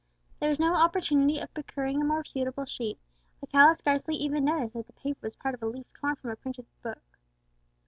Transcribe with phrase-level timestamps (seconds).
[0.39, 2.97] There was no opportunity of procuring a more suitable sheet;
[3.43, 6.35] Alcala scarcely even noticed that the paper was part of a leaf torn from a
[6.35, 7.03] printed book.